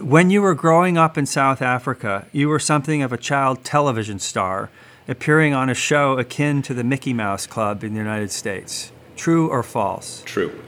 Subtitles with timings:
[0.00, 4.18] When you were growing up in South Africa, you were something of a child television
[4.18, 4.70] star,
[5.06, 8.92] appearing on a show akin to the Mickey Mouse Club in the United States.
[9.14, 10.22] True or false?
[10.24, 10.58] True.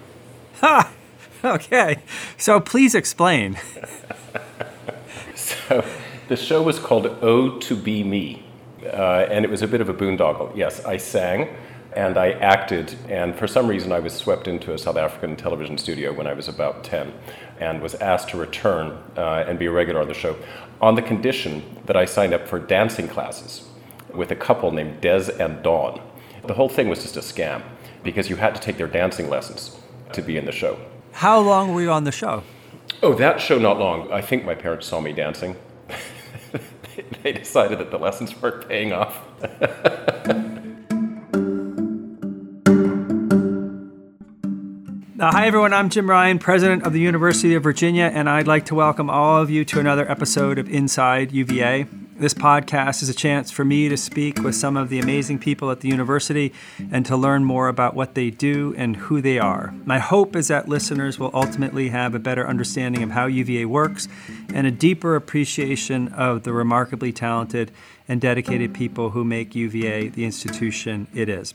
[0.61, 0.93] Ha!
[1.45, 1.97] Okay.
[2.37, 3.59] So please explain.
[5.35, 5.85] so
[6.29, 8.45] the show was called Oh to Be Me,
[8.85, 10.55] uh, and it was a bit of a boondoggle.
[10.55, 11.49] Yes, I sang
[11.95, 15.79] and I acted, and for some reason I was swept into a South African television
[15.79, 17.13] studio when I was about 10
[17.61, 20.37] and was asked to return uh, and be a regular on the show
[20.81, 23.69] on the condition that I signed up for dancing classes
[24.13, 26.01] with a couple named Des and Dawn.
[26.45, 27.63] The whole thing was just a scam
[28.03, 29.79] because you had to take their dancing lessons
[30.13, 30.79] to be in the show.
[31.13, 32.43] How long were you on the show?
[33.03, 34.11] Oh, that show not long.
[34.11, 35.57] I think my parents saw me dancing.
[37.23, 39.21] they decided that the lessons weren't paying off.
[45.23, 45.73] Uh, hi, everyone.
[45.73, 49.41] I'm Jim Ryan, president of the University of Virginia, and I'd like to welcome all
[49.41, 51.87] of you to another episode of Inside UVA.
[52.17, 55.71] This podcast is a chance for me to speak with some of the amazing people
[55.71, 56.53] at the university
[56.91, 59.73] and to learn more about what they do and who they are.
[59.85, 64.09] My hope is that listeners will ultimately have a better understanding of how UVA works
[64.53, 67.71] and a deeper appreciation of the remarkably talented
[68.09, 71.55] and dedicated people who make UVA the institution it is.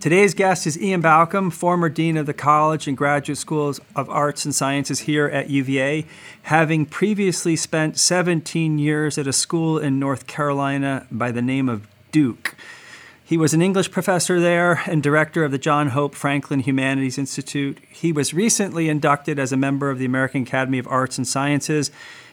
[0.00, 4.44] Today's guest is Ian Baucom, former Dean of the College and Graduate Schools of Arts
[4.44, 6.06] and Sciences here at UVA,
[6.42, 11.88] having previously spent 17 years at a school in North Carolina by the name of
[12.12, 12.54] Duke.
[13.24, 17.78] He was an English professor there and director of the John Hope Franklin Humanities Institute.
[17.90, 21.90] He was recently inducted as a member of the American Academy of Arts and Sciences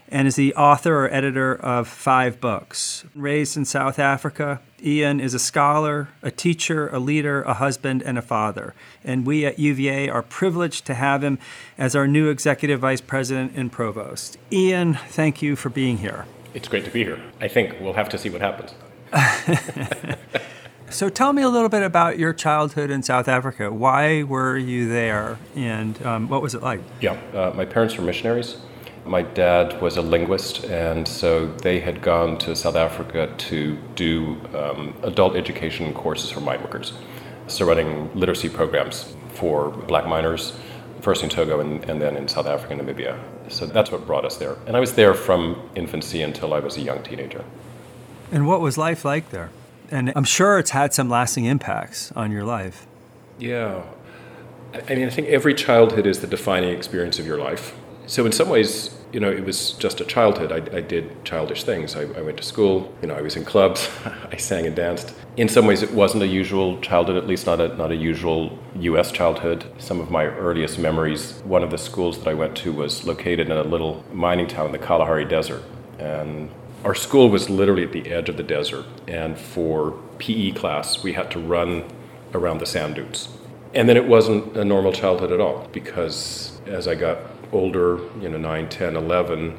[0.10, 3.06] and is the author or editor of five books.
[3.16, 8.18] Raised in South Africa, Ian is a scholar, a teacher, a leader, a husband, and
[8.18, 8.74] a father.
[9.04, 11.40] And we at UVA are privileged to have him
[11.78, 14.38] as our new executive vice president and provost.
[14.52, 16.26] Ian, thank you for being here.
[16.54, 17.20] It's great to be here.
[17.42, 18.76] I think we'll have to see what happens.
[20.90, 23.72] so tell me a little bit about your childhood in South Africa.
[23.72, 26.82] Why were you there, and um, what was it like?
[27.02, 28.58] Yeah, uh, my parents were missionaries.
[29.06, 34.38] My dad was a linguist, and so they had gone to South Africa to do
[34.56, 36.94] um, adult education courses for mine workers.
[37.48, 40.58] So, running literacy programs for black miners,
[41.02, 43.20] first in Togo and, and then in South Africa and Namibia.
[43.48, 44.58] So, that's what brought us there.
[44.66, 47.46] And I was there from infancy until I was a young teenager.
[48.32, 49.52] And what was life like there?
[49.92, 52.88] And I'm sure it's had some lasting impacts on your life.
[53.38, 53.84] Yeah.
[54.74, 57.76] I mean, I think every childhood is the defining experience of your life.
[58.08, 60.52] So in some ways, you know, it was just a childhood.
[60.52, 61.96] I, I did childish things.
[61.96, 62.94] I, I, went to school.
[63.02, 63.90] You know, I was in clubs.
[64.32, 65.14] I sang and danced.
[65.38, 67.18] In some ways, it wasn't a usual childhood.
[67.18, 69.12] At least not a not a usual U.S.
[69.12, 69.66] childhood.
[69.78, 71.42] Some of my earliest memories.
[71.46, 74.68] One of the schools that I went to was located in a little mining town
[74.68, 75.64] in the Kalahari Desert,
[75.98, 76.50] and
[76.84, 78.86] our school was literally at the edge of the desert.
[79.08, 81.84] And for PE class, we had to run
[82.34, 83.30] around the sand dunes.
[83.74, 87.18] And then it wasn't a normal childhood at all because as I got
[87.52, 89.58] older, you know, 9, 10, 11,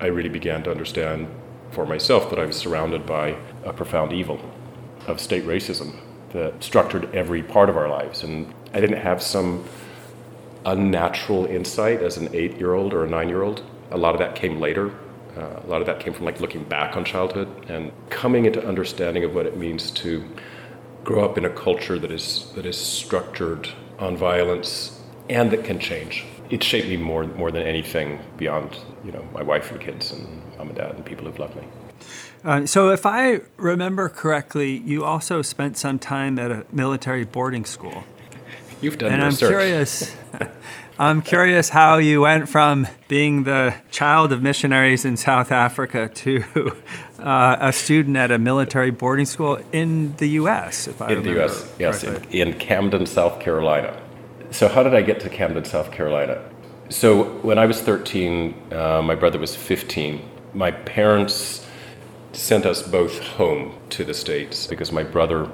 [0.00, 1.28] I really began to understand
[1.70, 4.40] for myself that I was surrounded by a profound evil
[5.06, 5.96] of state racism
[6.32, 8.22] that structured every part of our lives.
[8.22, 9.64] And I didn't have some
[10.64, 13.62] unnatural insight as an eight year old or a nine year old.
[13.90, 14.92] A lot of that came later.
[15.36, 18.64] Uh, a lot of that came from like looking back on childhood and coming into
[18.66, 20.24] understanding of what it means to
[21.04, 23.68] grow up in a culture that is that is structured
[23.98, 29.12] on violence and that can change it shaped me more more than anything beyond you
[29.12, 30.26] know my wife and kids and
[30.58, 31.62] mom and dad and people who've loved me.
[32.42, 37.66] Uh, so, if I remember correctly, you also spent some time at a military boarding
[37.66, 38.04] school.
[38.80, 39.42] You've done and research.
[39.42, 40.16] I'm curious.
[40.98, 46.44] I'm curious how you went from being the child of missionaries in South Africa to
[47.18, 50.88] uh, a student at a military boarding school in the U.S.
[50.88, 53.99] If I in the U.S., yes, in, in Camden, South Carolina.
[54.50, 56.42] So, how did I get to Camden, South Carolina?
[56.88, 60.28] So, when I was 13, uh, my brother was 15.
[60.54, 61.64] My parents
[62.32, 65.48] sent us both home to the States because my brother,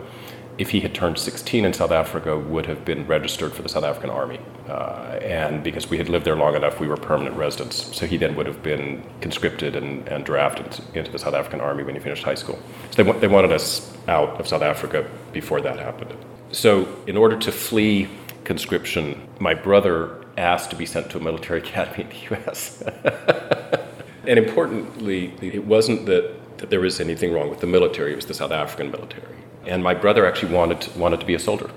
[0.56, 3.84] if he had turned 16 in South Africa, would have been registered for the South
[3.84, 4.40] African Army.
[4.66, 7.94] Uh, and because we had lived there long enough, we were permanent residents.
[7.94, 11.84] So he then would have been conscripted and, and drafted into the South African Army
[11.84, 12.58] when he finished high school.
[12.92, 16.14] So they, they wanted us out of South Africa before that happened.
[16.52, 18.08] So, in order to flee
[18.46, 22.82] conscription, my brother asked to be sent to a military academy in the US.
[24.26, 28.26] and importantly, it wasn't that, that there was anything wrong with the military, it was
[28.26, 29.36] the South African military.
[29.66, 31.70] And my brother actually wanted to, wanted to be a soldier,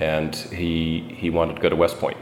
[0.00, 2.16] and he, he wanted to go to West Point.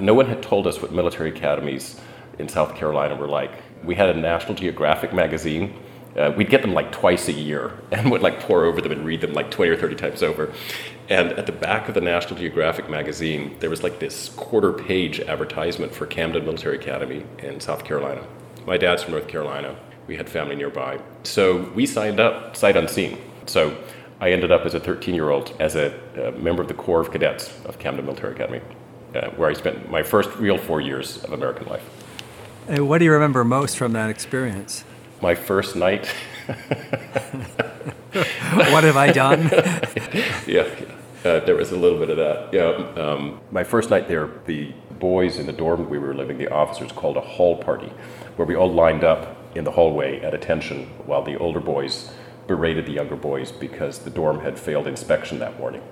[0.00, 2.00] No one had told us what military academies
[2.38, 3.52] in South Carolina were like.
[3.84, 5.74] We had a National Geographic magazine.
[6.16, 9.04] Uh, we'd get them like twice a year and would like pour over them and
[9.04, 10.52] read them like 20 or 30 times over.
[11.08, 15.20] And at the back of the National Geographic magazine, there was like this quarter page
[15.20, 18.26] advertisement for Camden Military Academy in South Carolina.
[18.66, 19.74] My dad's from North Carolina.
[20.06, 21.00] We had family nearby.
[21.22, 23.18] So we signed up sight unseen.
[23.46, 23.74] So
[24.20, 27.00] I ended up as a 13 year old as a, a, member of the Corps
[27.00, 28.60] of Cadets of Camden Military Academy,
[29.14, 31.88] uh, where I spent my first real four years of American life.
[32.68, 34.84] And what do you remember most from that experience?
[35.22, 36.06] My first night.
[36.46, 36.58] what
[38.84, 39.42] have I done?
[40.46, 40.68] yeah,
[41.24, 42.52] uh, there was a little bit of that.
[42.52, 46.52] Yeah, um, my first night there, the boys in the dorm we were living, the
[46.52, 47.92] officers called a hall party,
[48.36, 52.10] where we all lined up in the hallway at attention while the older boys
[52.46, 55.82] berated the younger boys because the dorm had failed inspection that morning.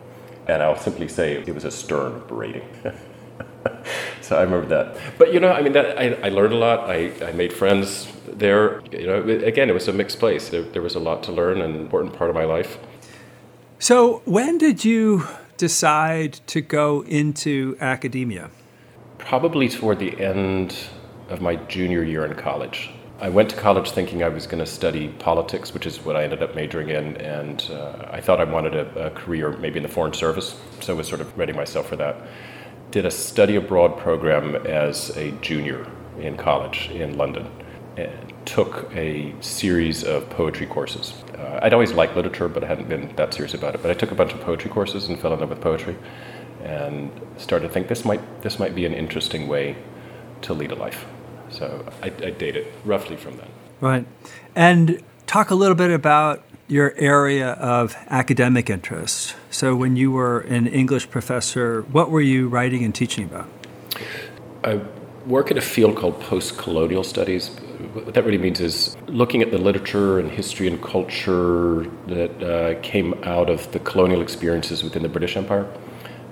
[0.49, 2.65] And I'll simply say it was a stern berating.
[4.21, 4.97] so I remember that.
[5.19, 6.89] But you know, I mean, that, I, I learned a lot.
[6.89, 8.81] I, I made friends there.
[8.93, 10.49] You know, again, it was a mixed place.
[10.49, 12.79] There, there was a lot to learn, an important part of my life.
[13.89, 15.29] So, when did you
[15.59, 18.51] decide to go into academia?
[19.19, 20.77] Probably toward the end
[21.29, 22.91] of my junior year in college.
[23.21, 26.25] I went to college thinking I was going to study politics, which is what I
[26.25, 29.85] ended up majoring in, and uh, I thought I wanted a, a, career maybe in
[29.85, 32.17] the Foreign Service, so I was sort of readying myself for that.
[32.91, 35.87] Did a study abroad program as a junior
[36.19, 37.49] in college in London,
[37.97, 41.13] and took a series of poetry courses.
[41.37, 43.83] Uh, I'd always liked literature, but I hadn't been that serious about it.
[43.83, 45.97] But I took a bunch of poetry courses and fell in love with poetry,
[46.63, 49.77] and started to think this might this might be an interesting way
[50.43, 51.05] to lead a life.
[51.51, 53.49] So I, I date it roughly from then.
[53.81, 54.07] Right.
[54.55, 59.37] And talk a little bit about your area of academic interest.
[59.51, 63.49] So when you were an English professor, what were you writing and teaching about?
[64.65, 64.81] I
[65.27, 67.51] work in a field called post colonial studies.
[67.77, 72.81] What that really means is looking at the literature and history and culture that uh,
[72.81, 75.67] came out of the colonial experiences within the British Empire.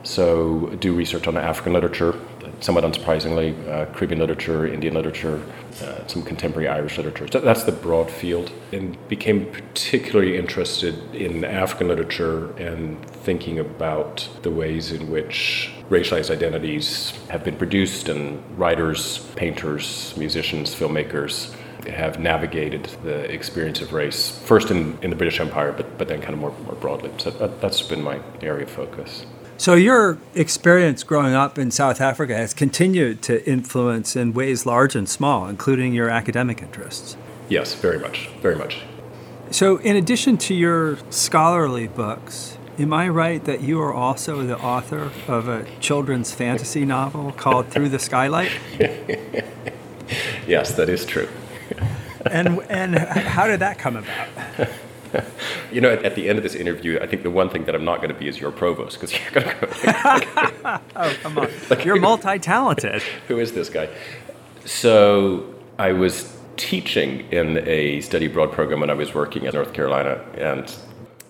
[0.05, 2.19] So, do research on African literature,
[2.60, 5.42] somewhat unsurprisingly, uh, Caribbean literature, Indian literature,
[5.82, 7.26] uh, some contemporary Irish literature.
[7.30, 8.52] So that's the broad field.
[8.72, 16.30] And became particularly interested in African literature and thinking about the ways in which racialized
[16.30, 21.54] identities have been produced and writers, painters, musicians, filmmakers
[21.88, 26.20] have navigated the experience of race, first in, in the British Empire, but, but then
[26.20, 27.10] kind of more, more broadly.
[27.18, 29.26] So that, that's been my area of focus.
[29.56, 34.96] So, your experience growing up in South Africa has continued to influence in ways large
[34.96, 37.16] and small, including your academic interests.
[37.48, 38.82] Yes, very much, very much.
[39.50, 44.58] So, in addition to your scholarly books, am I right that you are also the
[44.58, 48.50] author of a children's fantasy novel called Through the Skylight?
[50.48, 51.28] yes, that is true.
[52.26, 54.28] and, and how did that come about?
[55.75, 57.75] you know, at, at, the end of this interview, I think the one thing that
[57.75, 60.81] I'm not going to be is your provost because you're going to go.
[60.97, 61.50] oh, come on.
[61.71, 63.03] Like, you're multi talented.
[63.29, 63.88] Who is this guy?
[64.65, 69.73] So I was teaching in a study abroad program when I was working in North
[69.73, 70.73] Carolina, and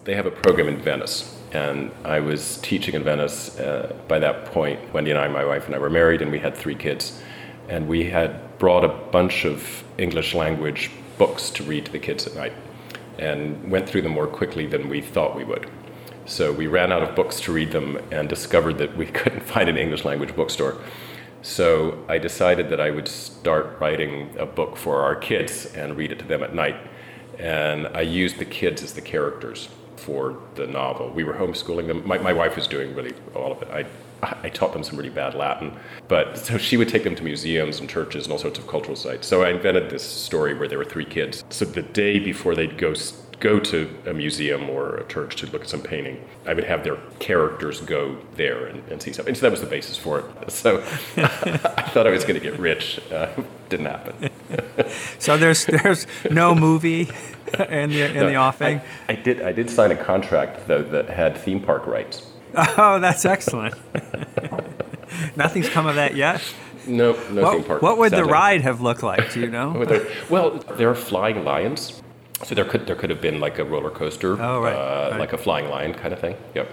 [0.04, 1.30] they have a program in Venice.
[1.52, 4.92] And I was teaching in Venice uh, by that point.
[4.92, 7.18] Wendy and I, my wife and I, were married, and we had three kids.
[7.68, 12.26] And we had brought a bunch of English language books to read to the kids
[12.26, 12.52] at night
[13.18, 15.70] and went through them more quickly than we thought we would.
[16.26, 19.68] So we ran out of books to read them and discovered that we couldn't find
[19.68, 20.80] an English language bookstore.
[21.42, 26.10] So I decided that I would start writing a book for our kids and read
[26.10, 26.76] it to them at night.
[27.38, 29.68] And I used the kids as the characters
[30.04, 31.10] for the novel.
[31.10, 32.06] We were homeschooling them.
[32.06, 33.68] My, my wife was doing really all of it.
[33.70, 33.86] I
[34.42, 35.72] I taught them some really bad Latin.
[36.08, 38.96] But so she would take them to museums and churches and all sorts of cultural
[38.96, 39.26] sites.
[39.26, 41.44] So I invented this story where there were three kids.
[41.50, 42.94] So the day before they'd go
[43.40, 46.84] go to a museum or a church to look at some painting, I would have
[46.84, 49.26] their characters go there and, and see stuff.
[49.26, 50.50] And so that was the basis for it.
[50.50, 50.78] So
[51.16, 53.00] I thought I was going to get rich.
[53.10, 53.28] Uh,
[53.68, 54.30] didn't happen.
[55.18, 57.08] So there's there's no movie
[57.68, 58.80] in the in no, the offing.
[59.08, 62.26] I, I did I did sign a contract though that had theme park rights.
[62.56, 63.74] Oh, that's excellent.
[65.36, 66.42] Nothing's come of that yet.
[66.86, 67.82] No, no what, theme park.
[67.82, 68.26] What would sadly.
[68.26, 69.32] the ride have looked like?
[69.32, 69.84] Do you know?
[70.28, 72.02] well, there are flying lions,
[72.44, 75.20] so there could there could have been like a roller coaster, oh, right, uh, right.
[75.20, 76.36] like a flying lion kind of thing.
[76.54, 76.70] Yep.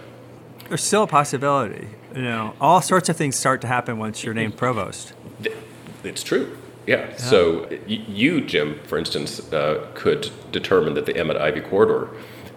[0.68, 1.88] There's still a possibility.
[2.16, 5.14] You know, all sorts of things start to happen once you're named provost.
[6.04, 6.58] It's true.
[6.88, 7.10] Yeah.
[7.10, 7.16] yeah.
[7.18, 12.10] So you, Jim, for instance, uh, could determine that the Emmet Ivy corridor,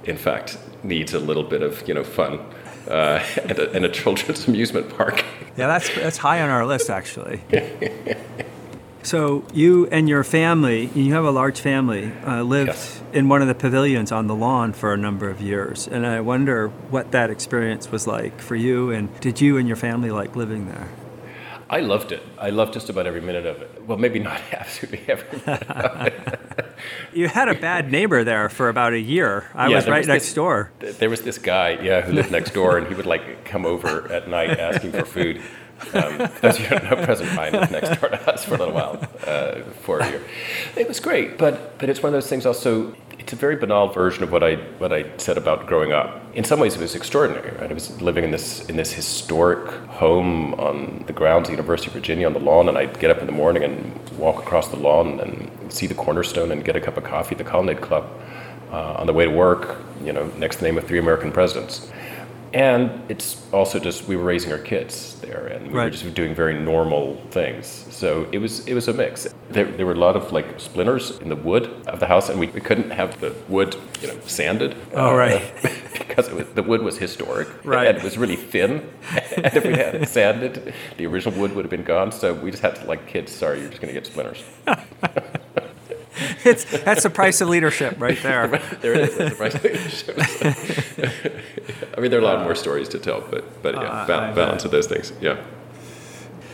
[0.04, 2.40] in fact, needs a little bit of you know fun
[2.88, 5.24] uh, and, a, and, a, children's amusement park.
[5.56, 7.42] Yeah, that's that's high on our list actually.
[9.04, 13.02] So you and your family, you have a large family, uh, lived Yes.
[13.12, 16.20] in one of the pavilions on the lawn for a number of years, and I
[16.20, 18.90] wonder what that experience was like for you.
[18.90, 20.88] And did you and your family like living there?
[21.68, 22.22] I loved it.
[22.38, 23.73] I loved just about every minute of it.
[23.86, 25.62] Well, maybe not absolutely every minute.
[25.70, 26.68] Of it.
[27.12, 29.44] You had a bad neighbor there for about a year.
[29.54, 30.70] I Yeah, was right was next this- door.
[30.80, 34.10] There was this guy, yeah, who lived next door, and he would like come over
[34.12, 35.40] at night asking for food.
[35.92, 38.74] Um, those you don't know, President Biden lived next door to us for a little
[38.74, 40.22] while, uh, for a year.
[40.76, 42.46] It was great, but but it's one of those things.
[42.46, 42.94] Also,
[43.24, 46.22] it's a very banal version of what I what I said about growing up.
[46.34, 47.56] In some ways, it was extraordinary.
[47.56, 47.70] Right?
[47.70, 51.88] I was living in this in this historic home on the grounds of the University
[51.88, 54.68] of Virginia on the lawn, and I'd get up in the morning and walk across
[54.68, 57.80] the lawn and see the cornerstone and get a cup of coffee at the Colonnade
[57.80, 58.06] Club
[58.70, 61.32] uh, on the way to work, you know, next to the name of three American
[61.32, 61.90] presidents.
[62.54, 66.36] And it's also just we were raising our kids there, and we were just doing
[66.36, 67.66] very normal things.
[67.90, 69.26] So it was it was a mix.
[69.50, 72.38] There, there were a lot of like splinters in the wood of the house, and
[72.38, 74.76] we, we couldn't have the wood, you know, sanded.
[74.92, 75.42] Oh, right.
[75.98, 77.88] because it was, the wood was historic, Right.
[77.88, 78.88] And it was really thin,
[79.36, 82.12] and if we had it sanded, the original wood would have been gone.
[82.12, 83.32] So we just had to like kids.
[83.32, 84.44] Sorry, you're just going to get splinters.
[86.44, 88.46] It's, that's the price of leadership right there.
[88.80, 89.16] there it is.
[89.16, 91.43] That's the price of leadership.
[91.96, 94.32] I mean, there are a lot more stories to tell, but but yeah, Uh, ba-
[94.34, 95.12] balance of those things.
[95.20, 95.36] Yeah,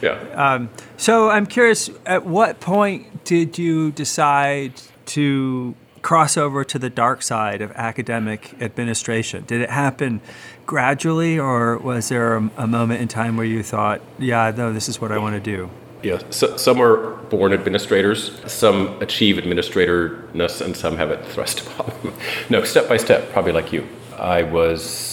[0.02, 0.66] yeah.
[0.96, 4.72] So I'm curious, at what point did you decide
[5.06, 9.44] to cross over to the dark side of academic administration?
[9.46, 10.20] Did it happen
[10.66, 14.88] gradually, or was there a, a moment in time where you thought, yeah, no, this
[14.88, 15.68] is what I want to do?
[16.02, 21.92] Yeah, so, some are born administrators, some achieve administratorness, and some have it thrust upon
[22.02, 22.14] them.
[22.50, 23.86] No, step by step, probably like you.
[24.18, 25.09] I was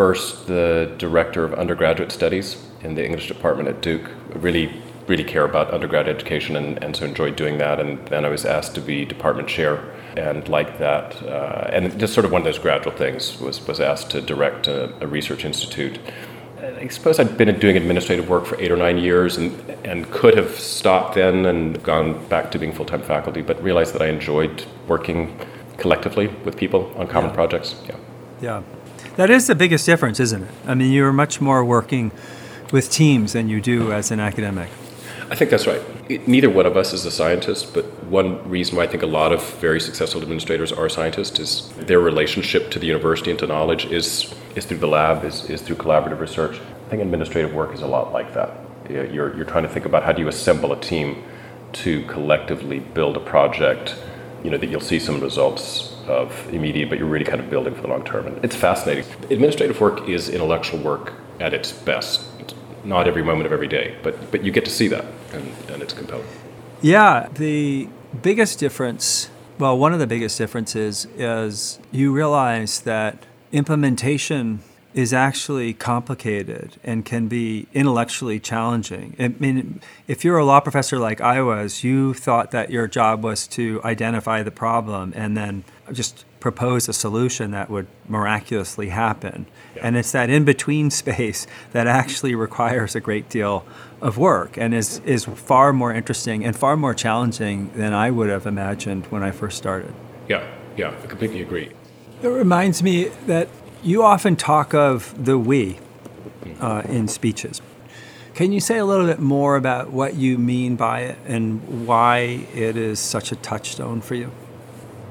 [0.00, 4.08] first the director of undergraduate studies in the English department at Duke.
[4.34, 4.66] I really,
[5.06, 7.78] really care about undergrad education, and, and so enjoyed doing that.
[7.78, 9.74] And then I was asked to be department chair,
[10.16, 13.78] and like that, uh, and just sort of one of those gradual things was was
[13.78, 15.98] asked to direct a, a research institute.
[16.84, 19.52] I suppose I'd been doing administrative work for eight or nine years and,
[19.84, 23.92] and could have stopped then and gone back to being full time faculty, but realized
[23.94, 25.18] that I enjoyed working
[25.76, 27.40] collectively with people on common Yeah.
[27.40, 27.74] projects.
[27.86, 27.96] Yeah.
[28.40, 28.62] Yeah.
[29.16, 30.50] That is the biggest difference, isn't it?
[30.66, 32.12] I mean, you're much more working
[32.72, 34.68] with teams than you do as an academic.
[35.30, 35.80] I think that's right.
[36.08, 39.06] It- neither one of us is a scientist, but one reason why I think a
[39.06, 43.46] lot of very successful administrators are scientists is their relationship to the university and to
[43.46, 46.58] knowledge is, is through the lab, is, is through collaborative research.
[46.86, 48.50] I think administrative work is a lot like that.
[48.88, 51.22] You're, you're trying to think about how do you assemble a team
[51.84, 53.94] to collectively build a project
[54.42, 57.74] you know, that you'll see some results of immediate, but you're really kind of building
[57.74, 58.26] for the long term.
[58.26, 59.04] And it's fascinating.
[59.30, 62.26] Administrative work is intellectual work at its best.
[62.84, 65.82] Not every moment of every day, but, but you get to see that, and, and
[65.82, 66.26] it's compelling.
[66.82, 67.88] Yeah, the
[68.22, 74.62] biggest difference, well, one of the biggest differences is you realize that implementation
[74.92, 79.14] is actually complicated and can be intellectually challenging.
[79.18, 83.22] I mean, if you're a law professor like I was, you thought that your job
[83.22, 89.46] was to identify the problem and then just propose a solution that would miraculously happen.
[89.76, 89.86] Yeah.
[89.86, 93.64] And it's that in between space that actually requires a great deal
[94.00, 98.30] of work and is, is far more interesting and far more challenging than I would
[98.30, 99.92] have imagined when I first started.
[100.28, 101.70] Yeah, yeah, I completely agree.
[102.22, 103.48] It reminds me that
[103.82, 105.78] you often talk of the we
[106.60, 107.60] uh, in speeches.
[108.34, 112.46] Can you say a little bit more about what you mean by it and why
[112.54, 114.30] it is such a touchstone for you?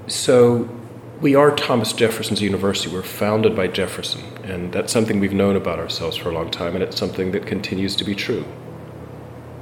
[0.09, 0.67] So,
[1.21, 2.91] we are Thomas Jefferson's University.
[2.91, 6.73] We're founded by Jefferson, and that's something we've known about ourselves for a long time,
[6.73, 8.43] and it's something that continues to be true.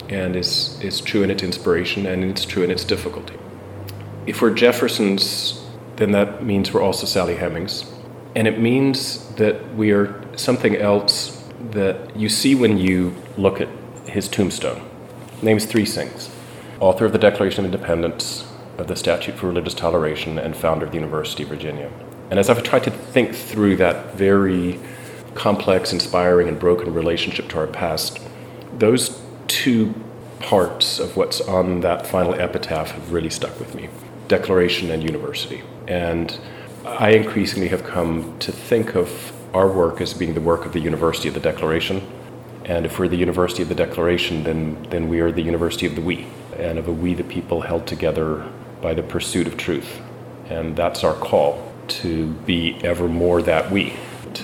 [0.07, 3.35] And is, is true in its inspiration, and it's true in its difficulty.
[4.25, 5.61] If we're Jefferson's,
[5.97, 7.85] then that means we're also Sally Hemings.
[8.33, 13.67] And it means that we are something else that you see when you look at
[14.05, 14.81] his tombstone.
[15.41, 16.29] Names three things
[16.79, 18.46] author of the Declaration of Independence,
[18.77, 21.91] of the Statute for Religious Toleration, and founder of the University of Virginia.
[22.29, 24.79] And as I've tried to think through that very
[25.35, 28.19] complex, inspiring, and broken relationship to our past,
[28.77, 29.93] those two
[30.39, 33.89] parts of what's on that final epitaph have really stuck with me
[34.27, 35.63] Declaration and University.
[35.87, 36.37] And
[36.85, 40.79] I increasingly have come to think of our work as being the work of the
[40.79, 42.05] University of the Declaration.
[42.65, 45.95] And if we're the University of the Declaration, then, then we are the University of
[45.95, 48.45] the We, and of a we the people held together
[48.87, 49.99] by the pursuit of truth.
[50.49, 51.51] And that's our call
[51.99, 53.93] to be ever more that we,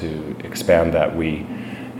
[0.01, 1.45] to expand that we,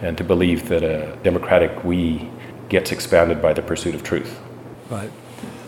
[0.02, 2.30] and to believe that a democratic we
[2.68, 4.42] gets expanded by the pursuit of truth.
[4.90, 5.10] Right.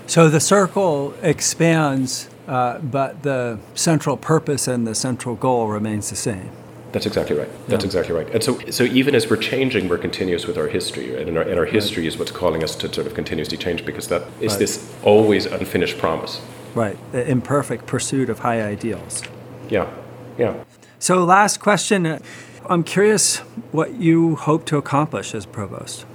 [0.05, 6.17] So the circle expands, uh, but the central purpose and the central goal remains the
[6.17, 6.51] same.
[6.91, 7.51] That's exactly right.
[7.69, 7.87] That's yeah.
[7.87, 8.29] exactly right.
[8.33, 11.25] And so, so even as we're changing, we're continuous with our history, right?
[11.25, 12.13] and, our, and our history right.
[12.13, 14.59] is what's calling us to sort of continuously change because that is right.
[14.59, 16.41] this always unfinished promise.
[16.75, 19.23] Right, the imperfect pursuit of high ideals.
[19.69, 19.89] Yeah,
[20.37, 20.63] yeah.
[20.99, 22.19] So, last question.
[22.67, 23.37] I'm curious
[23.71, 26.05] what you hope to accomplish as provost.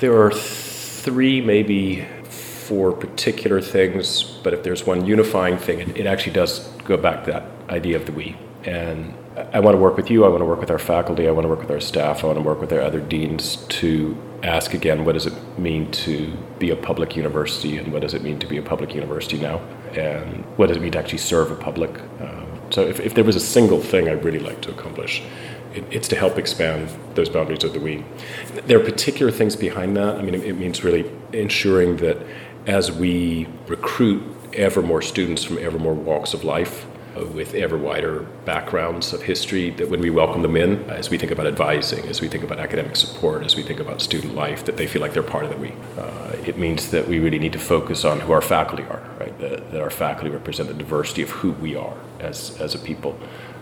[0.00, 6.06] There are three, maybe four particular things, but if there's one unifying thing, it, it
[6.06, 8.36] actually does go back to that idea of the we.
[8.64, 11.30] And I want to work with you, I want to work with our faculty, I
[11.30, 14.16] want to work with our staff, I want to work with our other deans to
[14.42, 18.22] ask again what does it mean to be a public university and what does it
[18.22, 19.58] mean to be a public university now
[19.94, 21.90] and what does it mean to actually serve a public.
[22.20, 25.22] Um, so if, if there was a single thing I'd really like to accomplish,
[25.74, 28.04] it, it's to help expand those boundaries of the we.
[28.66, 30.16] There are particular things behind that.
[30.16, 32.18] I mean, it, it means really ensuring that
[32.66, 34.22] as we recruit
[34.54, 39.70] ever more students from ever more walks of life, with ever wider backgrounds of history
[39.70, 42.58] that when we welcome them in, as we think about advising, as we think about
[42.58, 45.50] academic support, as we think about student life, that they feel like they're part of
[45.50, 45.72] the we.
[45.98, 49.38] Uh, it means that we really need to focus on who our faculty are, right?
[49.40, 53.18] That, that our faculty represent the diversity of who we are as, as a people.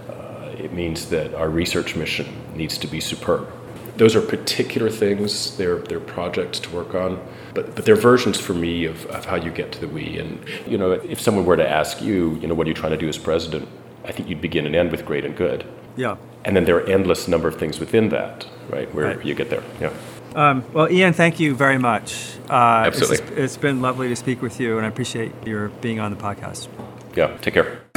[0.09, 3.51] Uh, it means that our research mission needs to be superb
[3.99, 5.57] those are particular things.
[5.57, 7.21] They're, they're projects to work on,
[7.53, 10.19] but, but they're versions for me of, of how you get to the we.
[10.19, 12.93] And, you know, if someone were to ask you, you know, what are you trying
[12.93, 13.69] to do as president?
[14.05, 15.67] I think you'd begin and end with great and good.
[15.97, 16.17] Yeah.
[16.45, 19.27] And then there are endless number of things within that, right, where right.
[19.27, 19.65] you get there.
[19.81, 19.93] Yeah.
[20.35, 22.37] Um, well, Ian, thank you very much.
[22.49, 23.27] Uh, Absolutely.
[23.27, 26.23] It's, it's been lovely to speak with you, and I appreciate your being on the
[26.23, 26.69] podcast.
[27.17, 27.88] Yeah, take care.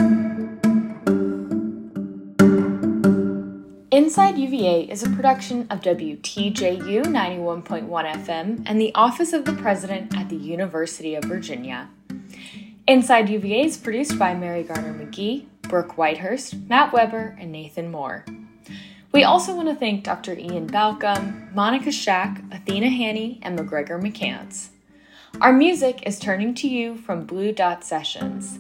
[4.12, 10.14] Inside UVA is a production of WTJU 91.1 FM and the Office of the President
[10.18, 11.88] at the University of Virginia.
[12.86, 18.26] Inside UVA is produced by Mary Garner McGee, Brooke Whitehurst, Matt Weber, and Nathan Moore.
[19.14, 20.34] We also want to thank Dr.
[20.34, 24.72] Ian Baucom, Monica Shack, Athena Haney, and McGregor McCants.
[25.40, 28.60] Our music is Turning to You from Blue Dot Sessions.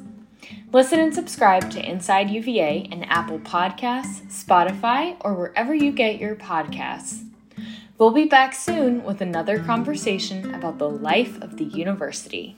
[0.71, 6.35] Listen and subscribe to Inside UVA in Apple Podcasts, Spotify, or wherever you get your
[6.35, 7.25] podcasts.
[7.97, 12.57] We'll be back soon with another conversation about the life of the university.